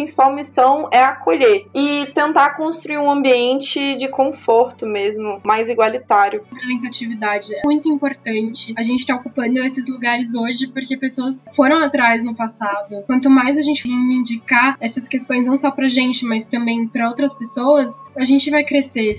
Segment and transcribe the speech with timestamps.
[0.00, 6.42] principal missão é acolher e tentar construir um ambiente de conforto mesmo, mais igualitário.
[6.50, 8.72] A representatividade é muito importante.
[8.78, 13.02] A gente está ocupando esses lugares hoje porque pessoas foram atrás no passado.
[13.06, 17.34] Quanto mais a gente reivindicar essas questões, não só pra gente, mas também para outras
[17.34, 19.16] pessoas, a gente vai crescer.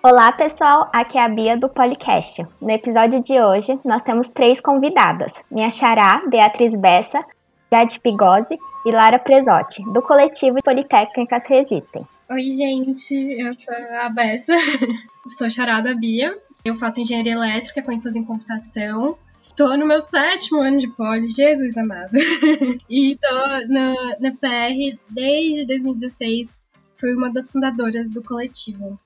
[0.00, 0.88] Olá, pessoal.
[0.92, 2.46] Aqui é a Bia do Policast.
[2.62, 7.24] No episódio de hoje, nós temos três convidadas: minha xará, Beatriz Bessa,
[7.70, 12.06] Jade Pigose e Lara Presotti, do coletivo Politécnicas Resistem.
[12.30, 13.14] Oi, gente.
[13.40, 14.54] Eu sou a Bessa.
[15.26, 16.36] Estou charada Bia.
[16.64, 19.16] Eu faço engenharia elétrica com ênfase em computação.
[19.56, 22.12] Tô no meu sétimo ano de poli, Jesus amado.
[22.88, 26.54] e tô no, na PR desde 2016.
[26.94, 28.98] Fui uma das fundadoras do coletivo.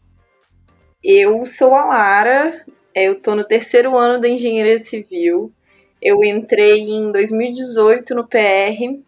[1.02, 5.52] Eu sou a Lara, eu tô no terceiro ano da engenharia civil.
[6.02, 8.99] Eu entrei em 2018 no PR,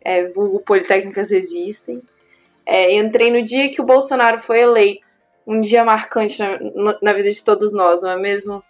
[0.00, 2.00] é, vulgo Politécnicas Existem.
[2.64, 5.04] É, entrei no dia que o Bolsonaro foi eleito.
[5.44, 8.62] Um dia marcante na, na vida de todos nós, não é mesmo?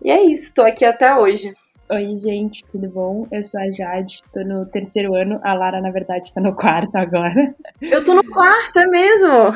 [0.00, 1.52] E é isso, tô aqui até hoje.
[1.90, 3.26] Oi, gente, tudo bom?
[3.32, 5.40] Eu sou a Jade, tô no terceiro ano.
[5.42, 7.54] A Lara, na verdade, tá no quarto agora.
[7.82, 9.52] Eu tô no quarto, é mesmo?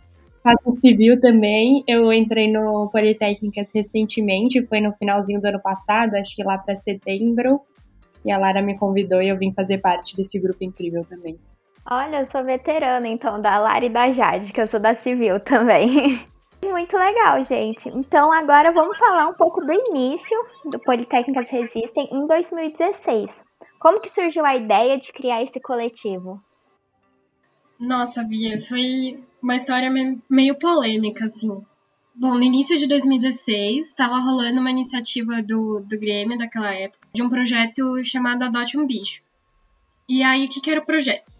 [0.46, 1.82] faço civil também.
[1.88, 6.76] Eu entrei no Politécnicas recentemente, foi no finalzinho do ano passado, acho que lá para
[6.76, 7.60] setembro.
[8.24, 11.36] E a Lara me convidou e eu vim fazer parte desse grupo incrível também.
[11.88, 15.40] Olha, eu sou veterana então da Lara e da Jade, que eu sou da civil
[15.40, 16.24] também.
[16.64, 17.88] Muito legal, gente.
[17.88, 20.36] Então agora vamos falar um pouco do início
[20.70, 23.44] do Politécnicas Resistem em 2016.
[23.80, 26.40] Como que surgiu a ideia de criar esse coletivo?
[27.78, 29.90] Nossa, Bia, foi uma história
[30.28, 31.62] meio polêmica, assim.
[32.14, 37.22] Bom, no início de 2016, estava rolando uma iniciativa do, do Grêmio daquela época, de
[37.22, 39.22] um projeto chamado Adote um Bicho.
[40.08, 41.30] E aí, o que, que era o projeto?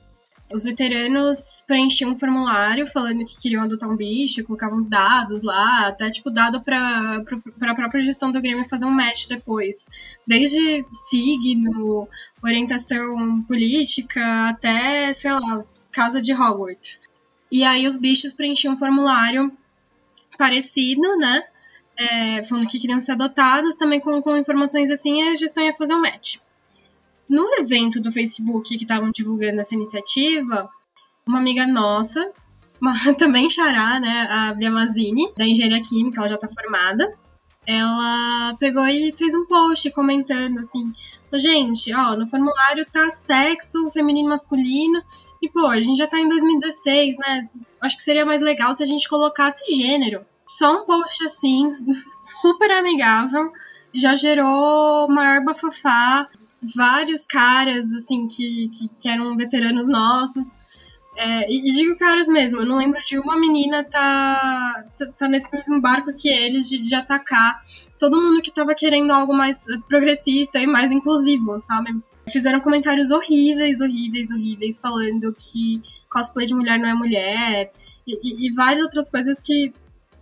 [0.52, 5.88] Os veteranos preenchiam um formulário falando que queriam adotar um bicho, colocavam os dados lá,
[5.88, 7.16] até tipo dado para
[7.62, 9.86] a própria gestão do Grêmio fazer um match depois.
[10.24, 12.08] Desde signo,
[12.44, 15.64] orientação política, até, sei lá,
[15.96, 17.00] casa de Hogwarts.
[17.50, 19.50] E aí os bichos preenchiam um formulário
[20.36, 21.42] parecido, né?
[21.96, 25.94] É, falando que queriam ser adotados, também com, com informações assim, a gestão ia fazer
[25.94, 26.36] um match.
[27.26, 30.68] No evento do Facebook que estavam divulgando essa iniciativa,
[31.26, 32.30] uma amiga nossa,
[32.78, 37.16] uma, também xará, né, a Bia Mazini, da Engenharia Química, ela já tá formada,
[37.66, 40.92] ela pegou e fez um post comentando assim:
[41.32, 45.02] gente, ó, no formulário tá sexo feminino masculino
[45.42, 47.48] e, pô, a gente já tá em 2016, né?
[47.80, 50.24] Acho que seria mais legal se a gente colocasse gênero.
[50.48, 51.68] Só um post assim,
[52.22, 53.52] super amigável,
[53.94, 56.28] já gerou maior bafafá.
[56.74, 60.58] Vários caras, assim, que, que, que eram veteranos nossos.
[61.16, 65.28] É, e, e, digo caras mesmo, eu não lembro de uma menina tá, tá, tá,
[65.28, 67.62] nesse mesmo barco que eles, de, de atacar
[67.98, 71.90] todo mundo que tava querendo algo mais progressista e mais inclusivo, sabe?
[72.30, 77.72] Fizeram comentários horríveis, horríveis, horríveis, falando que cosplay de mulher não é mulher,
[78.06, 79.72] e, e, e várias outras coisas que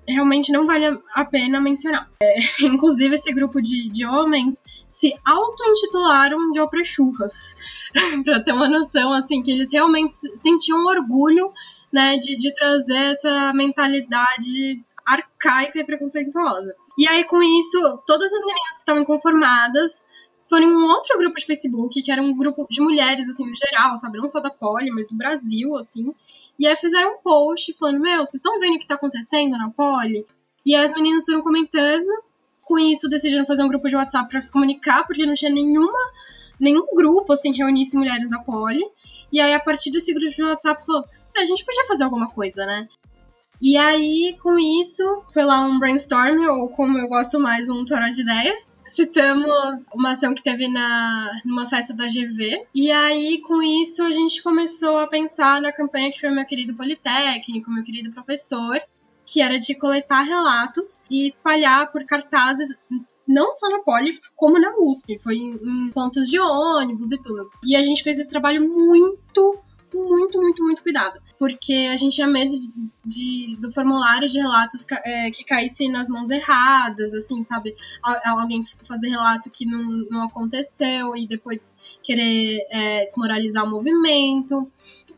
[0.06, 2.08] realmente não vale a pena mencionar.
[2.22, 7.90] É, inclusive, esse grupo de, de homens se auto-intitularam de oprechurras,
[8.24, 11.52] para ter uma noção, assim, que eles realmente sentiam orgulho,
[11.92, 16.74] né, de, de trazer essa mentalidade arcaica e preconceituosa.
[16.98, 20.04] E aí, com isso, todas as meninas que estavam inconformadas
[20.48, 23.54] foram em um outro grupo de Facebook, que era um grupo de mulheres, assim, no
[23.56, 24.18] geral, sabe?
[24.18, 26.14] Não só da Poli, mas do Brasil, assim.
[26.58, 29.70] E aí fizeram um post falando, meu, vocês estão vendo o que tá acontecendo na
[29.70, 30.26] Poli?
[30.64, 32.08] E aí as meninas foram comentando.
[32.62, 35.98] Com isso, decidiram fazer um grupo de WhatsApp para se comunicar, porque não tinha nenhuma,
[36.58, 38.82] nenhum grupo, assim, que reunisse mulheres da Poli.
[39.30, 41.04] E aí, a partir desse grupo de WhatsApp, falou,
[41.36, 42.88] ah, a gente podia fazer alguma coisa, né?
[43.60, 48.08] E aí, com isso, foi lá um brainstorm, ou como eu gosto mais, um toró
[48.08, 52.66] de ideias citamos uma ação que teve na, numa festa da GV.
[52.74, 56.74] E aí, com isso, a gente começou a pensar na campanha que foi meu querido
[56.74, 58.78] Politécnico, meu querido professor,
[59.26, 62.68] que era de coletar relatos e espalhar por cartazes
[63.26, 65.18] não só na Poli, como na USP.
[65.18, 67.50] Foi em, pontos de ônibus e tudo.
[67.64, 69.58] E a gente fez esse trabalho muito,
[69.92, 71.20] muito, muito, muito cuidado.
[71.38, 72.70] Porque a gente tinha medo de,
[73.04, 77.74] de do formulário de relatos é, que caísse nas mãos erradas, assim, sabe?
[78.02, 84.70] Alguém fazer relato que não, não aconteceu e depois querer é, desmoralizar o movimento.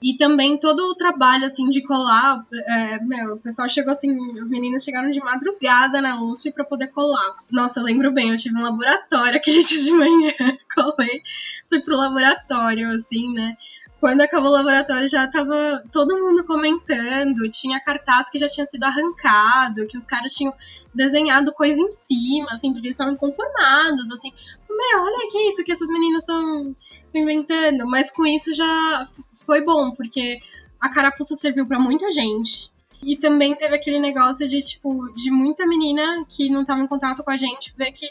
[0.02, 2.44] E também todo o trabalho, assim, de colar.
[2.52, 6.88] É, meu, o pessoal chegou assim, as meninas chegaram de madrugada na USP para poder
[6.88, 7.36] colar.
[7.50, 10.32] Nossa, eu lembro bem, eu tive um laboratório aquele dia de manhã,
[10.74, 11.22] colei,
[11.68, 13.56] fui pro laboratório, assim, né?
[13.98, 18.84] Quando acabou o laboratório já tava todo mundo comentando, tinha cartaz que já tinha sido
[18.84, 20.52] arrancado, que os caras tinham
[20.94, 24.30] desenhado coisa em cima, assim, porque eles estavam conformados, assim.
[24.68, 26.76] Meu, olha que isso que essas meninas estão
[27.14, 27.86] inventando.
[27.86, 29.04] Mas com isso já
[29.44, 30.38] foi bom, porque
[30.80, 32.70] a carapuça serviu para muita gente.
[33.02, 37.22] E também teve aquele negócio de, tipo, de muita menina que não tava em contato
[37.22, 38.10] com a gente ver que,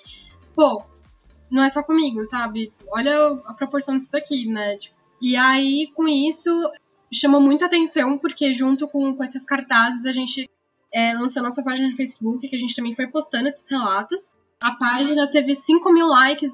[0.55, 0.83] pô,
[1.49, 2.71] não é só comigo, sabe?
[2.87, 4.75] Olha a proporção disso daqui, né?
[4.77, 6.49] Tipo, e aí, com isso,
[7.11, 10.49] chamou muita atenção, porque junto com, com esses cartazes, a gente
[10.93, 14.31] é, lançou nossa página de Facebook, que a gente também foi postando esses relatos.
[14.59, 16.51] A página teve 5 mil likes.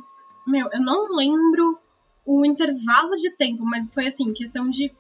[0.48, 1.80] Meu, eu não lembro
[2.26, 4.92] o intervalo de tempo, mas foi assim, questão de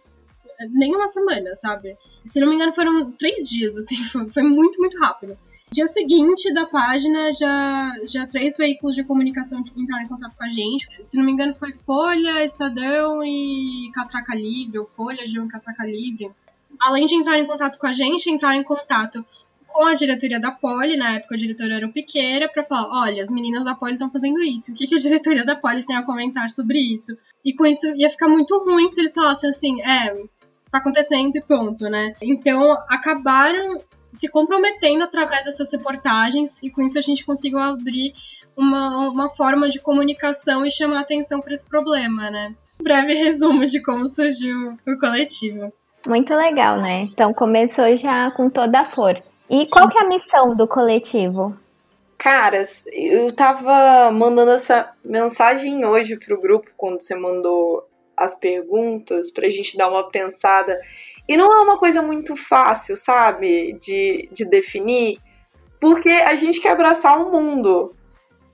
[0.69, 1.98] nem uma semana, sabe?
[2.25, 5.38] Se não me engano, foram três dias, assim, foi, foi muito, muito rápido.
[5.73, 10.50] Dia seguinte da página, já, já três veículos de comunicação entraram em contato com a
[10.50, 10.85] gente.
[11.01, 16.29] Se não me engano, foi Folha, Estadão e Catraca Livre, ou Folha, G1 Catraca Livre.
[16.77, 19.25] Além de entrar em contato com a gente, entraram em contato
[19.65, 23.24] com a diretoria da Poli, na época a diretora era o Piqueira, para falar: olha,
[23.24, 25.95] as meninas da Poli estão fazendo isso, o que, que a diretoria da Poli tem
[25.95, 27.17] a comentar sobre isso?
[27.45, 30.13] E com isso ia ficar muito ruim se eles falassem assim: é,
[30.69, 32.13] tá acontecendo e pronto, né?
[32.21, 33.81] Então acabaram
[34.13, 38.13] se comprometendo através dessas reportagens e com isso a gente conseguiu abrir
[38.56, 42.54] uma, uma forma de comunicação e chamar atenção para esse problema, né?
[42.80, 45.72] Um breve resumo de como surgiu o coletivo.
[46.06, 47.00] Muito legal, né?
[47.02, 49.24] Então começou já com toda a força.
[49.50, 49.69] E Sim.
[49.72, 51.56] qual que é a missão do coletivo?
[52.18, 59.50] Caras, eu tava mandando essa mensagem hoje pro grupo quando você mandou as perguntas pra
[59.50, 60.80] gente dar uma pensada
[61.31, 65.18] e não é uma coisa muito fácil, sabe, de, de definir,
[65.80, 67.95] porque a gente quer abraçar o mundo.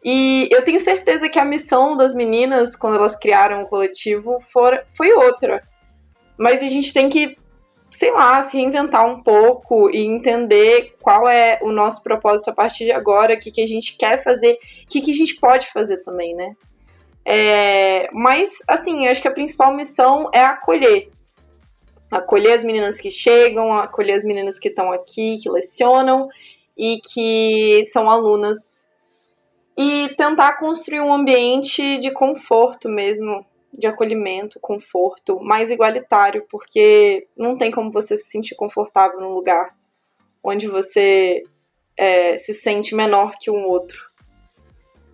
[0.05, 4.85] E eu tenho certeza que a missão das meninas, quando elas criaram o coletivo, for,
[4.95, 5.63] foi outra.
[6.37, 7.35] Mas a gente tem que,
[7.89, 12.85] sei lá, se reinventar um pouco e entender qual é o nosso propósito a partir
[12.85, 15.65] de agora, o que, que a gente quer fazer, o que, que a gente pode
[15.73, 16.51] fazer também, né?
[17.25, 21.09] É, mas, assim, eu acho que a principal missão é acolher
[22.11, 26.29] acolher as meninas que chegam, acolher as meninas que estão aqui, que lecionam
[26.77, 28.87] e que são alunas
[29.77, 37.57] e tentar construir um ambiente de conforto mesmo, de acolhimento, conforto, mais igualitário, porque não
[37.57, 39.75] tem como você se sentir confortável num lugar
[40.43, 41.43] onde você
[41.95, 44.09] é, se sente menor que um outro.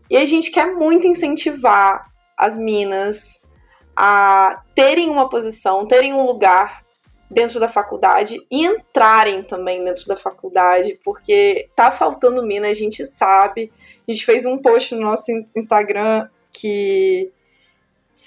[0.10, 3.42] E a gente quer muito incentivar as minas
[3.96, 6.84] a terem uma posição, terem um lugar
[7.30, 13.06] dentro da faculdade e entrarem também dentro da faculdade, porque tá faltando mina, a gente
[13.06, 13.72] sabe.
[14.08, 17.32] A gente fez um post no nosso Instagram que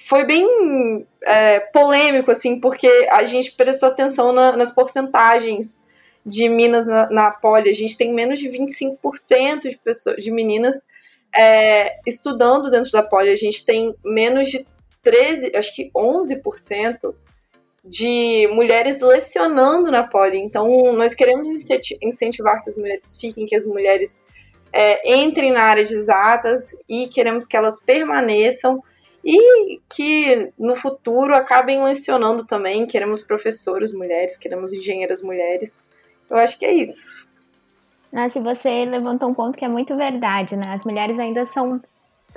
[0.09, 5.85] foi bem é, polêmico, assim, porque a gente prestou atenção na, nas porcentagens
[6.25, 7.71] de minas na, na poli.
[7.71, 10.87] A gente tem menos de 25% de, pessoas, de meninas
[11.35, 13.31] é, estudando dentro da poli.
[13.31, 14.67] A gente tem menos de
[15.07, 17.15] 13, acho que 11%
[17.85, 20.39] de mulheres lecionando na Poli.
[20.39, 21.49] Então, nós queremos
[22.03, 24.21] incentivar que as mulheres fiquem, que as mulheres
[24.73, 28.83] é, entrem na área de exatas e queremos que elas permaneçam
[29.25, 32.85] e que no futuro acabem lecionando também.
[32.85, 35.87] Queremos professores mulheres, queremos engenheiras mulheres.
[36.29, 37.25] Eu acho que é isso.
[38.13, 40.75] Nossa, você levantou um ponto que é muito verdade, né?
[40.75, 41.81] As mulheres ainda são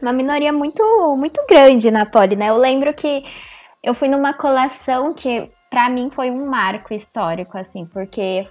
[0.02, 0.84] uma minoria muito,
[1.18, 2.50] muito grande na Poli, né?
[2.50, 3.24] Eu lembro que
[3.84, 8.48] eu fui numa colação que para mim foi um marco histórico, assim, porque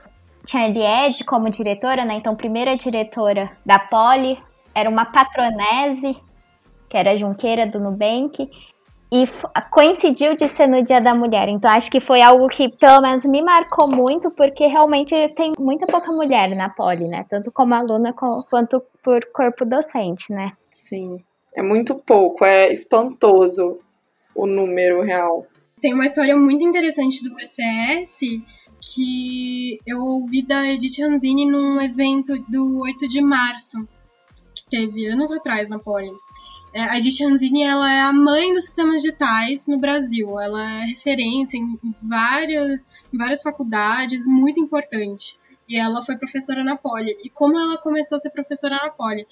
[0.47, 2.15] tinha a Eliette como diretora, né?
[2.15, 4.39] Então, primeira diretora da Poli
[4.75, 6.17] era uma patronese,
[6.89, 8.49] que era Junqueira do Nubank,
[9.11, 9.25] e
[9.71, 11.49] coincidiu de ser no Dia da Mulher.
[11.49, 15.87] Então, acho que foi algo que, pelo menos, me marcou muito, porque realmente tem muita
[15.87, 17.25] pouca mulher na Poli, né?
[17.29, 20.53] Tanto como aluna quanto por corpo docente, né?
[20.71, 21.25] Sim,
[21.59, 23.81] é muito pouco, é espantoso
[24.33, 25.45] o número real.
[25.81, 28.21] Tem uma história muito interessante do PCS
[28.81, 33.77] que eu ouvi da Edith Ranzini num evento do 8 de março,
[34.55, 36.13] que teve anos atrás na Poli.
[36.73, 40.39] É, a Edith Ranzini ela é a mãe dos sistemas digitais no Brasil.
[40.39, 41.77] Ela é referência em
[42.09, 42.71] várias,
[43.13, 45.37] em várias faculdades, muito importante.
[45.69, 47.17] E ela foi professora na Poli.
[47.25, 49.27] E como ela começou a ser professora na Poli?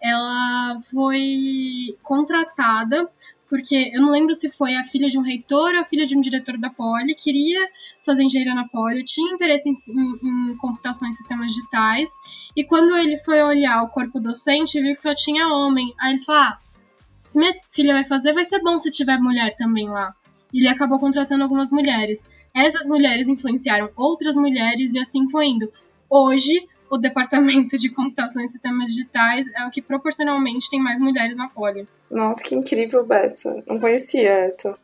[0.00, 3.10] Ela foi contratada
[3.48, 6.16] porque eu não lembro se foi a filha de um reitor ou a filha de
[6.16, 7.66] um diretor da Poli, queria
[8.04, 12.12] fazer engenharia na Poli, tinha interesse em, em, em, computação e sistemas digitais,
[12.54, 15.94] e quando ele foi olhar o corpo docente, viu que só tinha homem.
[15.98, 16.58] Aí ele falou: ah,
[17.24, 20.14] se minha filha vai fazer, vai ser bom se tiver mulher também lá.
[20.52, 22.28] E ele acabou contratando algumas mulheres.
[22.54, 25.70] Essas mulheres influenciaram outras mulheres e assim foi indo.
[26.08, 31.36] Hoje, o departamento de computação e sistemas digitais é o que proporcionalmente tem mais mulheres
[31.36, 31.86] na Poli.
[32.10, 33.62] Nossa, que incrível, Bessa.
[33.66, 34.78] Não conhecia essa.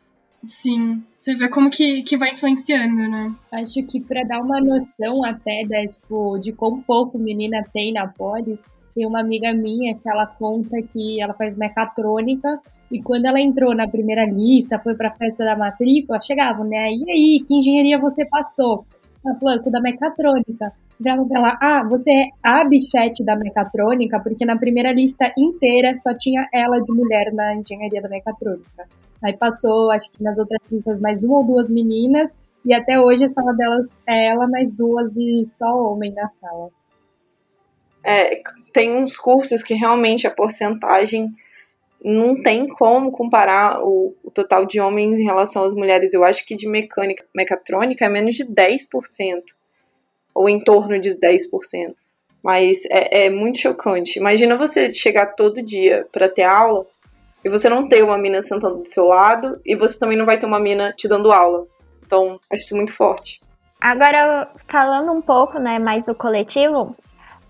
[0.46, 3.34] Sim, você vê como que, que vai influenciando, né?
[3.52, 8.06] Acho que para dar uma noção até da, tipo, de como pouco menina tem na
[8.06, 8.58] Poli,
[8.94, 13.74] tem uma amiga minha que ela conta que ela faz mecatrônica e quando ela entrou
[13.74, 16.92] na primeira lista, foi para a festa da matrícula, chegavam, né?
[16.92, 18.86] E aí, que engenharia você passou?
[19.24, 20.72] Ela falou, eu sou da mecatrônica.
[20.98, 25.96] Viravam pra ela, ah, você é a bichete da mecatrônica, porque na primeira lista inteira
[25.98, 28.86] só tinha ela de mulher na engenharia da mecatrônica.
[29.22, 33.24] Aí passou, acho que nas outras listas, mais uma ou duas meninas, e até hoje
[33.24, 36.70] a sala delas é ela mais duas e só homem na sala.
[38.02, 41.30] É, tem uns cursos que realmente a porcentagem
[42.04, 46.12] não tem como comparar o, o, total de homens em relação às mulheres.
[46.12, 49.42] Eu acho que de mecânica, mecatrônica é menos de 10%,
[50.34, 51.94] ou em torno de 10%.
[52.42, 54.18] Mas é, é muito chocante.
[54.18, 56.84] Imagina você chegar todo dia para ter aula
[57.44, 60.36] e você não ter uma mina sentando do seu lado e você também não vai
[60.36, 61.66] ter uma mina te dando aula.
[62.04, 63.40] Então, acho isso muito forte.
[63.80, 66.96] Agora, falando um pouco né, mais do coletivo,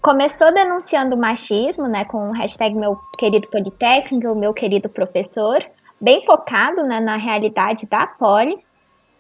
[0.03, 5.65] começou denunciando o machismo, né, com o hashtag meu querido Politécnico, meu querido professor,
[6.01, 8.59] bem focado né, na realidade da Poli,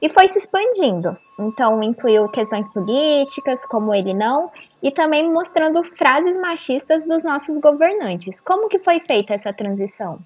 [0.04, 1.16] e foi se expandindo.
[1.40, 8.38] Então, incluiu questões políticas, como ele não, e também mostrando frases machistas dos nossos governantes.
[8.38, 10.18] Como que foi feita essa transição?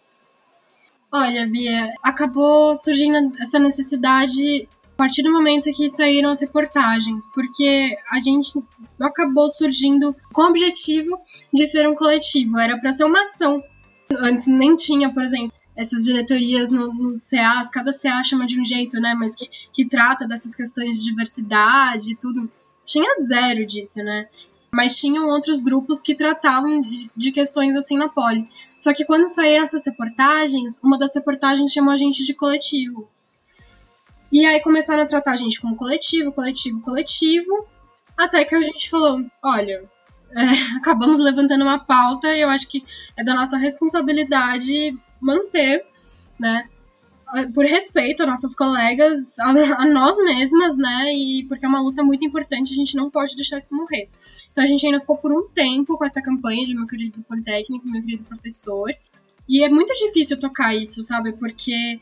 [1.12, 7.96] Olha, Bia, acabou surgindo essa necessidade a partir do momento que saíram as reportagens, porque
[8.10, 8.52] a gente
[9.00, 11.20] acabou surgindo com o objetivo
[11.54, 13.62] de ser um coletivo, era para ser uma ação.
[14.10, 18.64] Antes nem tinha, por exemplo, essas diretorias nos no CAs, cada CA chama de um
[18.64, 22.50] jeito, né, mas que, que trata dessas questões de diversidade e tudo.
[22.84, 24.26] Tinha zero disso, né?
[24.72, 28.48] Mas tinham outros grupos que tratavam de, de questões assim na poli.
[28.76, 33.08] Só que quando saíram essas reportagens, uma das reportagens chamou a gente de coletivo.
[34.32, 37.66] E aí começaram a tratar a gente como coletivo, coletivo, coletivo,
[38.16, 39.84] até que a gente falou, olha,
[40.32, 40.42] é,
[40.76, 42.84] acabamos levantando uma pauta e eu acho que
[43.16, 45.84] é da nossa responsabilidade manter,
[46.38, 46.68] né,
[47.54, 49.50] por respeito a nossas colegas, a,
[49.82, 51.14] a, nós mesmas, né?
[51.14, 54.08] E porque é uma luta muito importante, a gente não pode deixar isso morrer.
[54.50, 57.86] Então a gente ainda ficou por um tempo com essa campanha de meu querido Politécnico,
[57.86, 58.90] meu querido professor.
[59.46, 61.32] E é muito difícil tocar isso, sabe?
[61.32, 62.00] Porque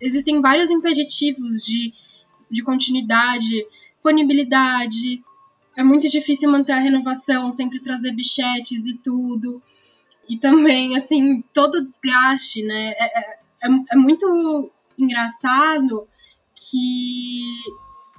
[0.00, 1.92] existem vários impeditivos de,
[2.50, 3.66] de continuidade,
[4.06, 5.22] disponibilidade.
[5.76, 9.60] É muito difícil manter a renovação, sempre trazer bichetes e tudo.
[10.28, 12.94] E também, assim, todo o desgaste, né?
[12.98, 16.06] É, é, é, é muito engraçado
[16.54, 17.42] que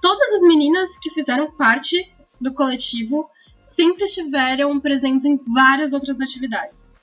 [0.02, 6.96] todas as meninas que fizeram parte do coletivo sempre estiveram presentes em várias outras atividades.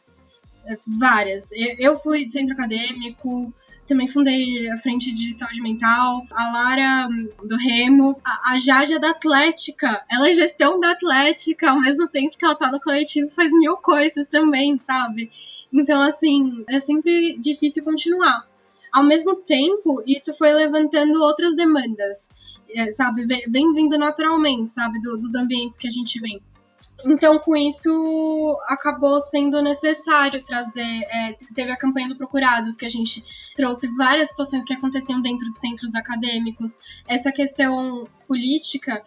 [0.67, 1.51] É, várias.
[1.79, 3.53] Eu fui de centro acadêmico,
[3.87, 8.99] também fundei a frente de saúde mental, a Lara hum, do Remo, a, a Jaja
[8.99, 10.05] da Atlética.
[10.11, 13.77] Ela é gestão da Atlética, ao mesmo tempo que ela tá no coletivo, faz mil
[13.77, 15.31] coisas também, sabe?
[15.73, 18.47] Então, assim, é sempre difícil continuar.
[18.93, 22.31] Ao mesmo tempo, isso foi levantando outras demandas,
[22.71, 23.27] é, sabe?
[23.27, 25.01] Vem vindo naturalmente, sabe?
[25.01, 26.41] Do, dos ambientes que a gente vem.
[27.05, 30.81] Então, com isso, acabou sendo necessário trazer.
[30.81, 35.53] É, teve a campanha do Procurados, que a gente trouxe várias situações que aconteciam dentro
[35.53, 36.79] de centros acadêmicos.
[37.07, 39.05] Essa questão política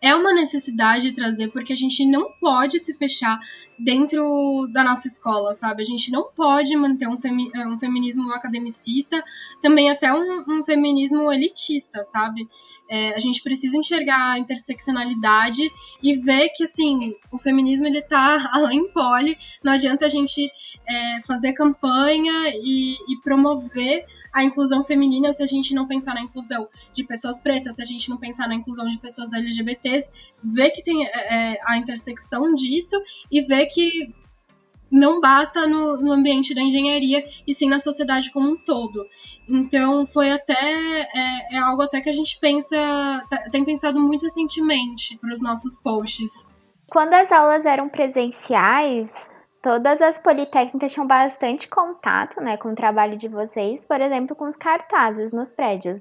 [0.00, 3.38] é uma necessidade trazer, porque a gente não pode se fechar
[3.78, 5.82] dentro da nossa escola, sabe?
[5.82, 9.22] A gente não pode manter um, femi um feminismo academicista,
[9.60, 12.48] também até um, um feminismo elitista, sabe?
[12.88, 15.68] É, a gente precisa enxergar a interseccionalidade
[16.02, 20.50] e ver que, assim, o feminismo, ele tá além poli, não adianta a gente
[20.88, 24.06] é, fazer campanha e, e promover
[24.38, 27.84] a inclusão feminina se a gente não pensar na inclusão de pessoas pretas, se a
[27.84, 30.10] gente não pensar na inclusão de pessoas LGBTs,
[30.42, 32.96] ver que tem é, é, a intersecção disso
[33.30, 34.14] e ver que
[34.90, 39.04] não basta no, no ambiente da engenharia e sim na sociedade como um todo.
[39.48, 42.76] Então foi até é, é algo até que a gente pensa
[43.28, 46.46] tá, tem pensado muito recentemente para os nossos posts.
[46.88, 49.08] Quando as aulas eram presenciais,
[49.62, 54.48] todas as politécnicas tinham bastante contato, né, com o trabalho de vocês, por exemplo, com
[54.48, 56.00] os cartazes nos prédios.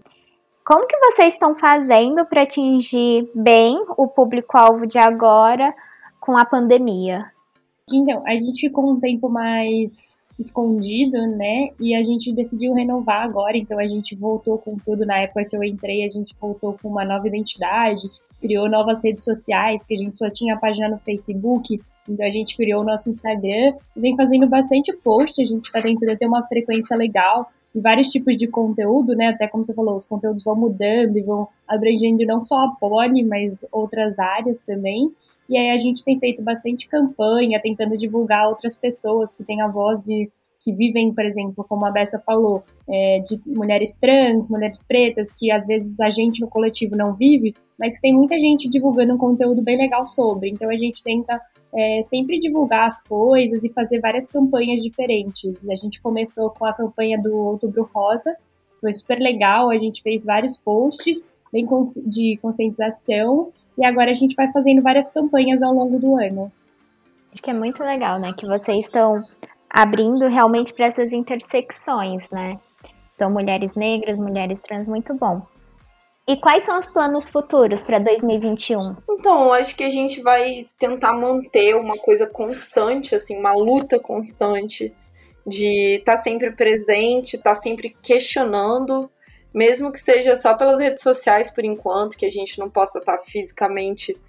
[0.66, 5.74] Como que vocês estão fazendo para atingir bem o público-alvo de agora
[6.20, 7.32] com a pandemia?
[7.92, 11.70] Então, a gente ficou um tempo mais escondido, né?
[11.80, 15.06] E a gente decidiu renovar agora, então a gente voltou com tudo.
[15.06, 18.10] Na época que eu entrei, a gente voltou com uma nova identidade,
[18.42, 22.30] criou novas redes sociais, que a gente só tinha a página no Facebook, então a
[22.30, 26.26] gente criou o nosso Instagram e vem fazendo bastante post, a gente está tentando ter
[26.26, 29.28] uma frequência legal e vários tipos de conteúdo, né?
[29.28, 33.24] Até como você falou, os conteúdos vão mudando e vão abrangendo não só a Pony,
[33.24, 35.12] mas outras áreas também.
[35.50, 39.68] E aí a gente tem feito bastante campanha, tentando divulgar outras pessoas que têm a
[39.68, 44.84] voz de que vivem, por exemplo, como a Bessa falou, é, de mulheres trans, mulheres
[44.84, 49.14] pretas, que às vezes a gente no coletivo não vive, mas tem muita gente divulgando
[49.14, 50.50] um conteúdo bem legal sobre.
[50.50, 51.40] Então a gente tenta
[51.78, 55.70] é, sempre divulgar as coisas e fazer várias campanhas diferentes.
[55.70, 58.36] A gente começou com a campanha do Outubro Rosa,
[58.82, 61.66] foi super legal, a gente fez vários posts bem
[62.06, 66.52] de conscientização e agora a gente vai fazendo várias campanhas ao longo do ano.
[67.32, 68.34] Acho que é muito legal, né?
[68.34, 69.24] Que vocês estão
[69.70, 72.60] abrindo realmente para essas intersecções, né?
[73.18, 75.44] São mulheres negras, mulheres trans, muito bom.
[76.28, 78.98] E quais são os planos futuros para 2021?
[79.12, 84.94] Então, acho que a gente vai tentar manter uma coisa constante, assim, uma luta constante
[85.46, 89.10] de estar tá sempre presente, estar tá sempre questionando,
[89.54, 93.18] mesmo que seja só pelas redes sociais por enquanto, que a gente não possa estar
[93.18, 94.20] tá fisicamente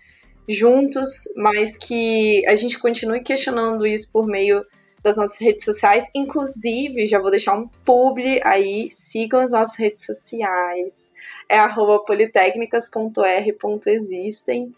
[0.49, 4.65] juntos, mas que a gente continue questionando isso por meio
[5.03, 6.11] das nossas redes sociais.
[6.15, 11.11] Inclusive, já vou deixar um publi aí, sigam as nossas redes sociais.
[11.49, 14.75] É arroba politécnicas.r.existem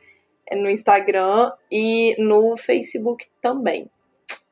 [0.50, 3.88] é no Instagram e no Facebook também.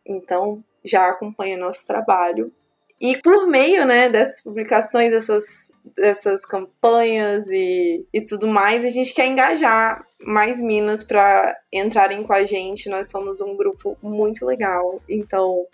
[0.07, 2.53] Então, já acompanha nosso trabalho.
[3.01, 9.15] E por meio né, dessas publicações, dessas, dessas campanhas e, e tudo mais, a gente
[9.15, 12.89] quer engajar mais minas para entrarem com a gente.
[12.89, 15.01] Nós somos um grupo muito legal.
[15.09, 15.65] Então,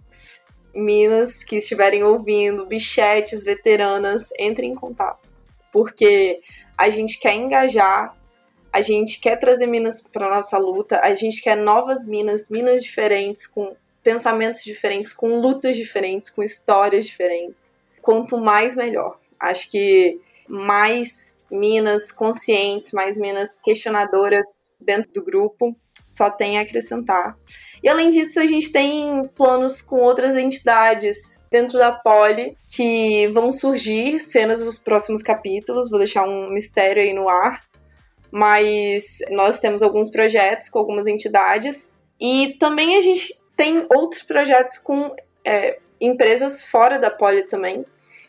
[0.74, 5.26] minas que estiverem ouvindo, bichetes, veteranas, entrem em contato.
[5.72, 6.40] Porque
[6.76, 8.14] a gente quer engajar,
[8.70, 13.46] a gente quer trazer minas para nossa luta, a gente quer novas minas, minas diferentes,
[13.46, 17.74] com pensamentos diferentes, com lutas diferentes, com histórias diferentes.
[18.00, 19.18] Quanto mais, melhor.
[19.40, 24.46] Acho que mais minas conscientes, mais minas questionadoras
[24.78, 25.74] dentro do grupo,
[26.06, 27.36] só tem a acrescentar.
[27.82, 33.52] E além disso, a gente tem planos com outras entidades dentro da Poli que vão
[33.52, 35.90] surgir cenas dos próximos capítulos.
[35.90, 37.60] Vou deixar um mistério aí no ar.
[38.30, 41.92] Mas nós temos alguns projetos com algumas entidades.
[42.20, 45.14] E também a gente tem outros projetos com
[45.44, 47.84] é, empresas fora da Poli também.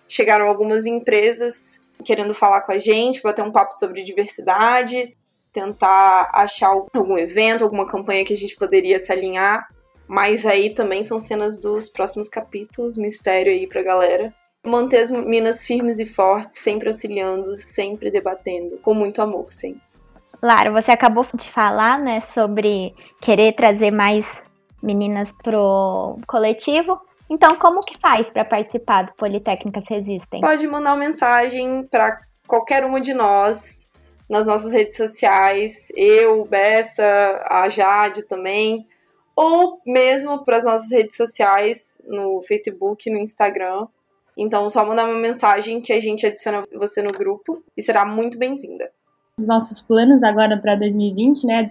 [0.07, 5.15] Chegaram algumas empresas querendo falar com a gente, bater um papo sobre diversidade,
[5.51, 9.67] tentar achar algum evento, alguma campanha que a gente poderia se alinhar.
[10.07, 14.33] Mas aí também são cenas dos próximos capítulos, mistério aí pra galera.
[14.63, 19.79] Manter as minas firmes e fortes, sempre auxiliando, sempre debatendo, com muito amor, sim.
[20.39, 24.43] Claro, você acabou de falar, né, sobre querer trazer mais
[24.85, 26.99] meninas pro coletivo.
[27.29, 30.41] Então, como que faz para participar do Politécnicas Resistem?
[30.41, 33.89] Pode mandar uma mensagem para qualquer uma de nós
[34.29, 38.87] nas nossas redes sociais, eu, Bessa, a Jade também,
[39.35, 43.87] ou mesmo para as nossas redes sociais no Facebook, no Instagram.
[44.37, 48.37] Então, só mandar uma mensagem que a gente adiciona você no grupo e será muito
[48.37, 48.91] bem-vinda.
[49.39, 51.67] Os nossos planos agora para 2020, né,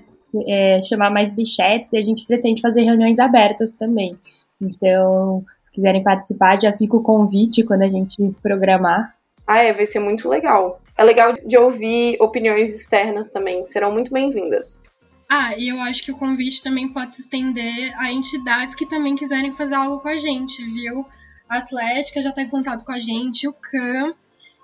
[0.46, 4.18] é chamar mais bichetes e a gente pretende fazer reuniões abertas também.
[4.60, 9.14] Então, se quiserem participar, já fica o convite quando a gente programar.
[9.46, 10.80] Ah, é, vai ser muito legal.
[10.96, 14.82] É legal de ouvir opiniões externas também, serão muito bem-vindas.
[15.28, 19.16] Ah, e eu acho que o convite também pode se estender a entidades que também
[19.16, 21.04] quiserem fazer algo com a gente, viu?
[21.48, 24.14] A Atlética já está em contato com a gente, o CAM.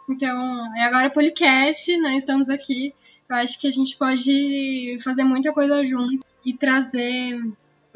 [0.08, 2.16] Então, é agora Policast, né?
[2.16, 2.94] Estamos aqui
[3.30, 7.40] eu acho que a gente pode fazer muita coisa junto e trazer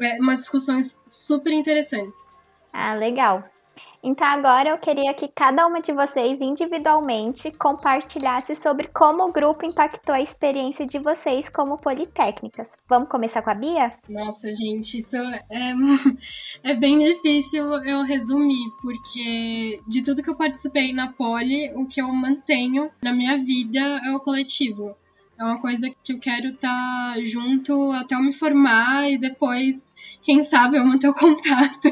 [0.01, 2.31] é, umas discussões super interessantes.
[2.71, 3.43] Ah, legal.
[4.07, 9.65] Então agora eu queria que cada uma de vocês individualmente compartilhasse sobre como o grupo
[9.65, 12.67] impactou a experiência de vocês como politécnicas.
[12.87, 13.91] Vamos começar com a Bia?
[14.07, 15.43] Nossa, gente, isso é,
[16.63, 21.99] é bem difícil eu resumir, porque de tudo que eu participei na Poli, o que
[21.99, 24.95] eu mantenho na minha vida é o coletivo.
[25.37, 29.87] É uma coisa que eu quero estar tá junto até eu me formar e depois,
[30.21, 31.91] quem sabe, eu manter o contato.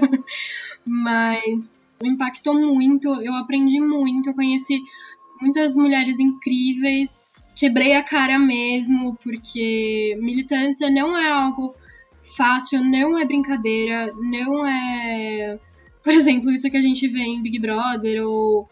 [0.86, 4.82] Mas impactou muito, eu aprendi muito, eu conheci
[5.42, 7.26] muitas mulheres incríveis,
[7.56, 11.76] quebrei a cara mesmo, porque militância não é algo
[12.38, 15.60] fácil, não é brincadeira, não é.
[16.04, 18.70] Por exemplo, isso que a gente vê em Big Brother ou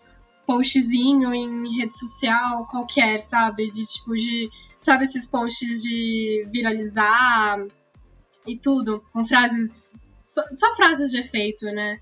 [0.51, 3.69] postzinho em rede social qualquer, sabe?
[3.69, 4.49] De tipo, de.
[4.77, 7.63] Sabe esses posts de viralizar
[8.47, 10.09] e tudo, com frases.
[10.21, 11.99] Só, só frases de efeito, né?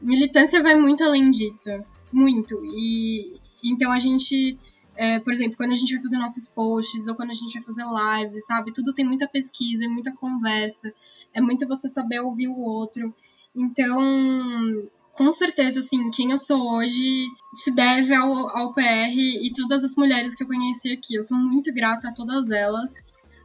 [0.00, 1.70] Militância vai muito além disso.
[2.12, 2.60] Muito.
[2.64, 4.58] E então a gente.
[4.98, 7.62] É, por exemplo, quando a gente vai fazer nossos posts ou quando a gente vai
[7.62, 8.72] fazer live, sabe?
[8.72, 10.90] Tudo tem muita pesquisa, é muita conversa,
[11.34, 13.14] é muito você saber ouvir o outro.
[13.54, 19.82] Então, com certeza, assim, quem eu sou hoje se deve ao, ao PR e todas
[19.82, 21.14] as mulheres que eu conheci aqui.
[21.14, 22.92] Eu sou muito grata a todas elas.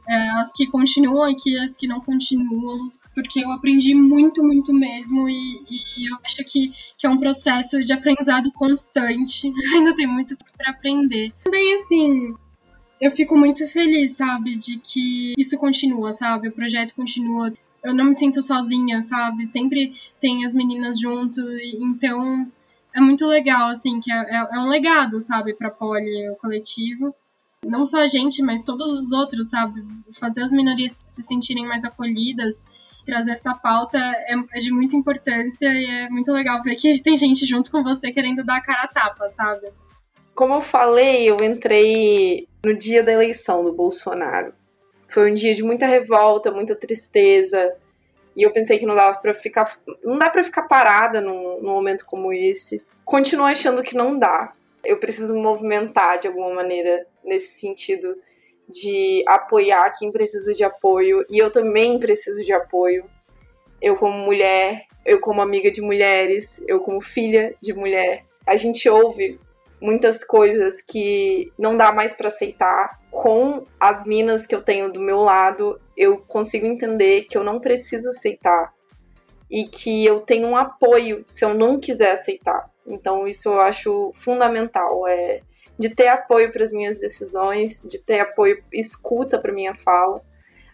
[0.08, 5.28] É, as que continuam aqui, as que não continuam, porque eu aprendi muito, muito mesmo,
[5.28, 9.50] e, e eu acho que, que é um processo de aprendizado constante.
[9.74, 11.32] Ainda tem muito para aprender.
[11.44, 12.34] Também, assim,
[13.00, 16.48] eu fico muito feliz, sabe, de que isso continua, sabe?
[16.48, 19.46] O projeto continua eu não me sinto sozinha, sabe?
[19.46, 21.40] Sempre tem as meninas junto,
[21.80, 22.46] então
[22.94, 27.14] é muito legal, assim, que é, é, é um legado, sabe, pra Poli, o coletivo.
[27.64, 29.84] Não só a gente, mas todos os outros, sabe?
[30.18, 32.66] Fazer as minorias se sentirem mais acolhidas,
[33.04, 37.16] trazer essa pauta é, é de muita importância e é muito legal ver que tem
[37.16, 39.72] gente junto com você querendo dar a cara a tapa, sabe?
[40.34, 44.52] Como eu falei, eu entrei no dia da eleição do Bolsonaro.
[45.12, 47.74] Foi um dia de muita revolta, muita tristeza.
[48.34, 49.78] E eu pensei que não dava para ficar.
[50.02, 52.80] Não dá para ficar parada num, num momento como esse.
[53.04, 54.52] Continuo achando que não dá.
[54.82, 58.16] Eu preciso movimentar de alguma maneira nesse sentido
[58.68, 61.24] de apoiar quem precisa de apoio.
[61.28, 63.04] E eu também preciso de apoio.
[63.80, 68.88] Eu, como mulher, eu, como amiga de mulheres, eu, como filha de mulher, a gente
[68.88, 69.38] ouve
[69.82, 73.00] muitas coisas que não dá mais para aceitar.
[73.10, 77.60] Com as minas que eu tenho do meu lado, eu consigo entender que eu não
[77.60, 78.72] preciso aceitar
[79.50, 82.70] e que eu tenho um apoio se eu não quiser aceitar.
[82.86, 85.40] Então isso eu acho fundamental, é
[85.78, 90.22] de ter apoio para as minhas decisões, de ter apoio, escuta para minha fala.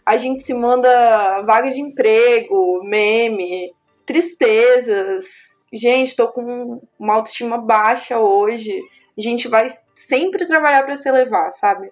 [0.05, 3.73] A gente se manda vaga de emprego, meme,
[4.05, 5.58] tristezas.
[5.71, 8.81] Gente, tô com uma autoestima baixa hoje
[9.19, 11.91] a gente vai sempre trabalhar para se elevar, sabe?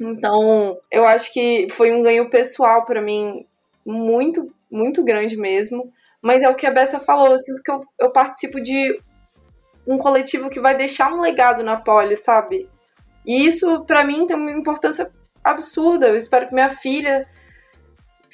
[0.00, 3.46] Então, eu acho que foi um ganho pessoal para mim
[3.86, 5.92] muito, muito grande mesmo.
[6.20, 9.00] Mas é o que a Bessa falou, eu sinto que eu, eu participo de
[9.86, 12.68] um coletivo que vai deixar um legado na Poli, sabe?
[13.24, 15.10] E isso, para mim, tem uma importância
[15.42, 16.08] absurda.
[16.08, 17.28] Eu espero que minha filha,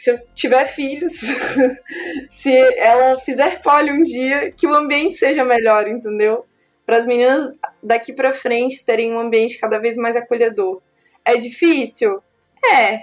[0.00, 1.12] se eu tiver filhos,
[2.28, 6.44] se ela fizer poli um dia, que o ambiente seja melhor, entendeu?
[6.88, 10.80] para as meninas daqui para frente terem um ambiente cada vez mais acolhedor.
[11.22, 12.22] É difícil?
[12.64, 13.02] É.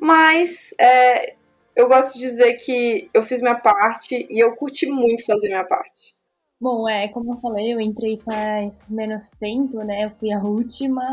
[0.00, 1.34] Mas é,
[1.76, 5.66] eu gosto de dizer que eu fiz minha parte e eu curti muito fazer minha
[5.66, 6.14] parte.
[6.58, 10.06] Bom, é, como eu falei, eu entrei faz menos tempo, né?
[10.06, 11.04] Eu fui a última.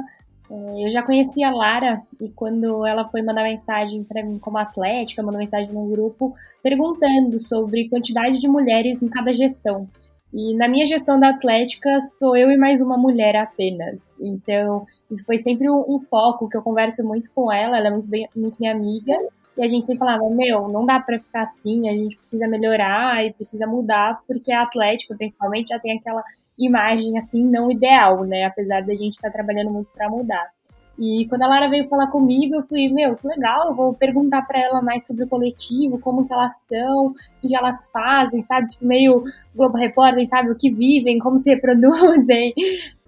[0.50, 4.58] É, eu já conhecia a Lara e quando ela foi mandar mensagem para mim como
[4.58, 9.88] atlética, mandou mensagem no grupo perguntando sobre quantidade de mulheres em cada gestão.
[10.34, 14.10] E na minha gestão da Atlética, sou eu e mais uma mulher apenas.
[14.20, 17.92] Então, isso foi sempre um, um foco que eu converso muito com ela, ela é
[17.92, 19.16] muito, bem, muito minha amiga.
[19.58, 23.24] E a gente sempre falava, meu, não dá para ficar assim, a gente precisa melhorar
[23.24, 26.24] e precisa mudar, porque a Atlética, principalmente, já tem aquela
[26.58, 28.46] imagem assim não ideal, né?
[28.46, 30.52] Apesar da gente estar tá trabalhando muito para mudar.
[30.98, 34.44] E quando a Lara veio falar comigo, eu fui, meu, que legal, eu vou perguntar
[34.44, 38.70] para ela mais sobre o coletivo, como que elas são, o que elas fazem, sabe?
[38.70, 39.24] Tipo, meio
[39.56, 40.52] Globo Repórter, sabe?
[40.52, 42.54] O que vivem, como se reproduzem.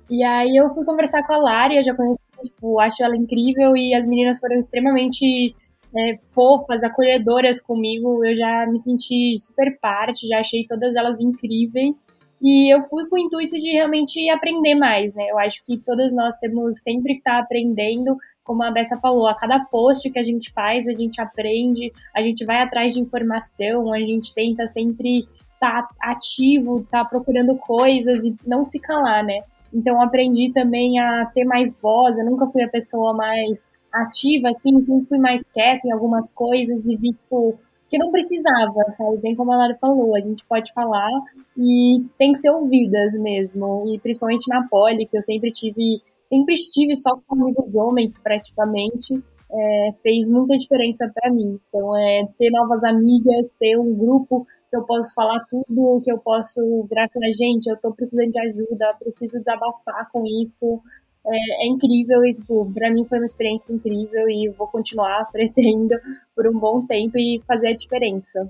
[0.10, 3.78] E aí eu fui conversar com a Lara, eu já conheci, tipo, acho ela incrível
[3.78, 5.56] e as meninas foram extremamente
[5.96, 8.26] é, fofas, acolhedoras comigo.
[8.26, 12.06] Eu já me senti super parte, já achei todas elas incríveis.
[12.42, 15.28] E eu fui com o intuito de realmente aprender mais, né?
[15.30, 19.34] Eu acho que todas nós temos sempre que estar aprendendo, como a Bessa falou, a
[19.34, 23.94] cada post que a gente faz, a gente aprende, a gente vai atrás de informação,
[23.94, 25.26] a gente tenta sempre
[25.60, 29.42] tá ativo, tá procurando coisas e não se calar, né?
[29.74, 33.64] Então aprendi também a ter mais voz, eu nunca fui a pessoa mais
[34.04, 37.58] ativa, assim, sempre fui mais quieta em algumas coisas e vi, tipo,
[37.90, 39.18] que não precisava, sabe?
[39.18, 41.10] Bem como a Lara falou, a gente pode falar
[41.58, 43.84] e tem que ser ouvidas mesmo.
[43.88, 49.14] E principalmente na Poli, que eu sempre tive, sempre estive só com amigos homens praticamente,
[49.52, 51.60] é, fez muita diferença para mim.
[51.70, 56.18] Então, é ter novas amigas, ter um grupo que eu posso falar tudo, que eu
[56.18, 60.82] posso virar pra gente, eu tô precisando de ajuda, preciso desabafar com isso,
[61.28, 65.96] é, é, incrível e, tipo, pra mim foi uma experiência incrível e vou continuar, pretendo,
[66.36, 68.50] por um bom tempo e fazer a diferença.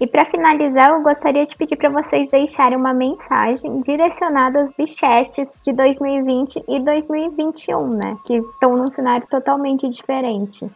[0.00, 5.58] E para finalizar, eu gostaria de pedir para vocês deixarem uma mensagem direcionada aos bichetes
[5.64, 8.16] de 2020 e 2021, né?
[8.24, 10.70] Que estão num cenário totalmente diferente.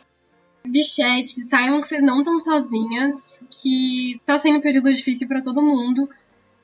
[0.66, 5.62] Bichetes, saibam que vocês não estão sozinhas, que tá sendo um período difícil para todo
[5.62, 6.08] mundo,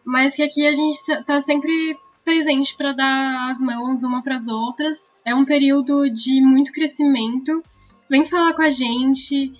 [0.04, 1.96] mas que aqui a gente tá sempre
[2.28, 5.10] presente para dar as mãos uma para as outras.
[5.24, 7.62] É um período de muito crescimento.
[8.10, 9.50] Vem falar com a gente,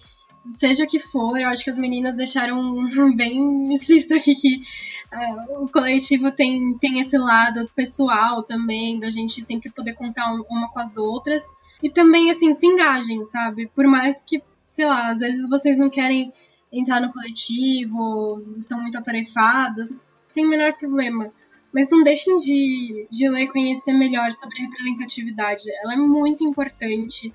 [0.47, 1.39] seja o que for.
[1.39, 2.85] Eu acho que as meninas deixaram
[3.17, 4.63] bem explícito aqui que
[5.15, 10.71] uh, o coletivo tem, tem esse lado pessoal também, da gente sempre poder contar uma
[10.71, 11.47] com as outras.
[11.83, 13.67] E também, assim, se engajem, sabe?
[13.75, 16.31] Por mais que, sei lá, às vezes vocês não querem
[16.71, 19.91] entrar no coletivo, estão muito atarefadas,
[20.35, 21.33] tem o menor problema
[21.79, 25.63] mas não deixem de, de ler e conhecer melhor sobre representatividade.
[25.81, 27.33] Ela é muito importante.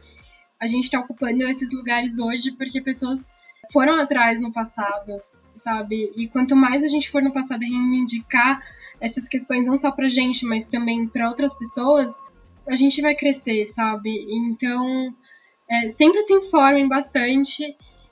[0.60, 3.26] A gente está ocupando esses lugares hoje porque pessoas
[3.72, 5.22] foram atrás no passado,
[5.56, 6.12] sabe?
[6.18, 8.62] E quanto mais a gente for no passado reivindicar
[9.00, 12.22] essas questões, não só pra gente, mas também para outras pessoas,
[12.68, 14.28] a gente vai crescer, sabe?
[14.30, 15.16] Então,
[15.70, 17.64] é, sempre se informem bastante.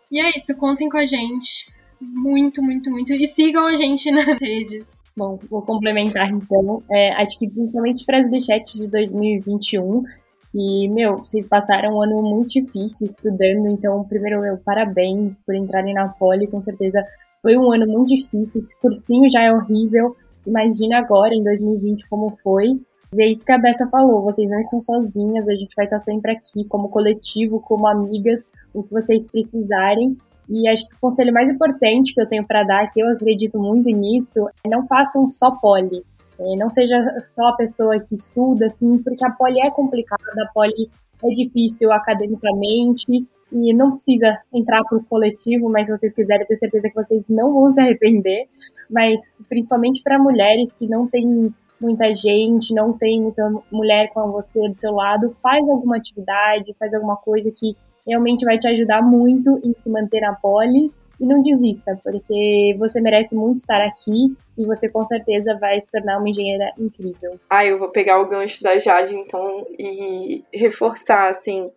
[0.09, 1.73] E é isso, contem com a gente.
[1.99, 3.11] Muito, muito, muito.
[3.11, 5.00] E sigam a gente nas redes.
[5.15, 6.83] Bom, vou complementar então.
[6.89, 10.03] É, acho que principalmente para as bichetes de 2021,
[10.51, 15.93] que, meu, vocês passaram um ano muito difícil estudando, então, primeiro, meu, parabéns por entrarem
[15.93, 17.05] na Poli, com certeza
[17.41, 22.35] foi um ano muito difícil, esse cursinho já é horrível, imagina agora, em 2020, como
[22.37, 22.79] foi.
[23.13, 25.99] E é isso que a Bessa falou, vocês não estão sozinhas, a gente vai estar
[25.99, 30.17] sempre aqui como coletivo, como amigas, o que vocês precisarem.
[30.51, 33.57] E acho que o conselho mais importante que eu tenho para dar, que eu acredito
[33.57, 36.03] muito nisso, é não façam só poli.
[36.37, 40.51] É, não seja só a pessoa que estuda, assim, porque a poli é complicada, a
[40.53, 40.89] poli
[41.23, 43.05] é difícil academicamente
[43.51, 47.29] e não precisa entrar para o coletivo, mas se vocês quiserem ter certeza que vocês
[47.29, 48.45] não vão se arrepender,
[48.89, 54.69] mas principalmente para mulheres que não têm muita gente, não tem muita mulher com você
[54.69, 59.59] do seu lado, faz alguma atividade, faz alguma coisa que realmente vai te ajudar muito
[59.63, 64.65] em se manter na pole e não desista, porque você merece muito estar aqui e
[64.65, 67.39] você com certeza vai se tornar uma engenheira incrível.
[67.49, 71.69] Ah, eu vou pegar o gancho da Jade então e reforçar assim,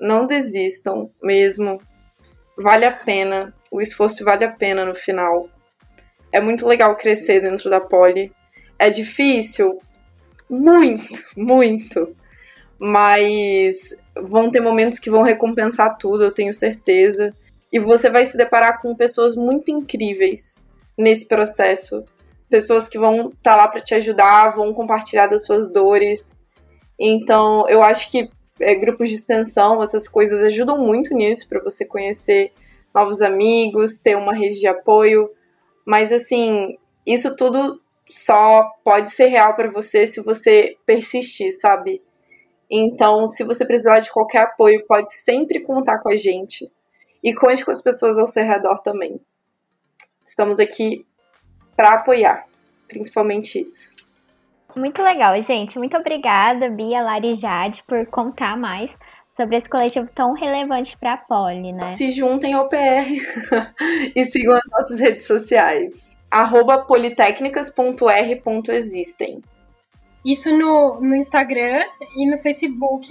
[0.00, 1.78] não desistam mesmo.
[2.58, 5.48] Vale a pena, o esforço vale a pena no final.
[6.32, 8.32] É muito legal crescer dentro da pole.
[8.78, 9.80] É difícil,
[10.48, 12.14] muito, muito.
[12.78, 17.34] Mas vão ter momentos que vão recompensar tudo, eu tenho certeza.
[17.72, 20.60] E você vai se deparar com pessoas muito incríveis
[20.96, 22.04] nesse processo.
[22.48, 26.40] Pessoas que vão estar tá lá para te ajudar, vão compartilhar das suas dores.
[26.98, 31.84] Então, eu acho que é, grupos de extensão, essas coisas ajudam muito nisso, para você
[31.84, 32.52] conhecer
[32.94, 35.30] novos amigos, ter uma rede de apoio.
[35.84, 42.02] Mas, assim, isso tudo só pode ser real para você se você persistir, sabe?
[42.70, 46.70] Então, se você precisar de qualquer apoio, pode sempre contar com a gente.
[47.22, 49.20] E conte com as pessoas ao seu redor também.
[50.24, 51.06] Estamos aqui
[51.76, 52.46] para apoiar,
[52.88, 53.94] principalmente isso.
[54.74, 55.78] Muito legal, gente.
[55.78, 58.90] Muito obrigada, Bia, Lari e Jade, por contar mais
[59.36, 61.82] sobre esse coletivo tão relevante para a Poli, né?
[61.94, 63.08] Se juntem ao PR
[64.14, 66.15] e sigam as nossas redes sociais.
[66.40, 69.42] Arroba politécnicas.r.existem.
[70.24, 71.82] Isso no, no Instagram
[72.16, 73.08] e no Facebook.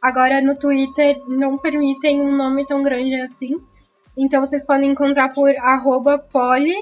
[0.00, 3.60] Agora no Twitter não permitem um nome tão grande assim.
[4.16, 6.76] Então vocês podem encontrar por arroba poli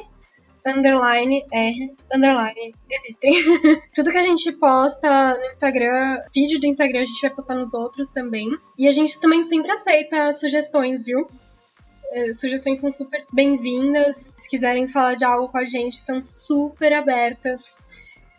[0.67, 3.33] underline R underline existem.
[3.95, 7.73] Tudo que a gente posta no Instagram, vídeo do Instagram, a gente vai postar nos
[7.73, 8.51] outros também.
[8.79, 11.27] E a gente também sempre aceita sugestões, viu?
[12.17, 14.35] É, sugestões são super bem-vindas.
[14.37, 17.85] Se quiserem falar de algo com a gente, estão super abertas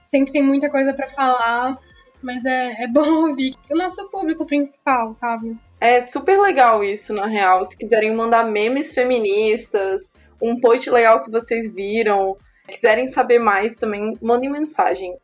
[0.08, 1.78] sempre tem muita coisa para falar,
[2.24, 5.56] mas é, é bom ouvir o nosso público principal, sabe?
[5.80, 7.64] É super legal isso, na real.
[7.66, 10.12] Se quiserem mandar memes feministas
[10.42, 12.38] um post legal que vocês viram,
[12.68, 15.16] quiserem saber mais também, mandem mensagem.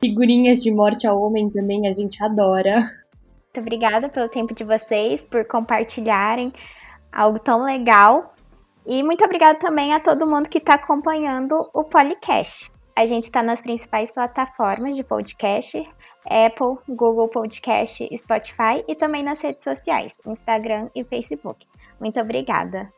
[0.00, 2.76] Figurinhas de morte ao homem também a gente adora.
[2.76, 6.52] Muito obrigada pelo tempo de vocês, por compartilharem
[7.12, 8.34] algo tão legal.
[8.86, 12.70] E muito obrigada também a todo mundo que está acompanhando o Policast.
[12.96, 15.88] A gente está nas principais plataformas de podcast,
[16.24, 21.66] Apple, Google Podcast, Spotify e também nas redes sociais, Instagram e Facebook.
[22.00, 22.92] Muito obrigada.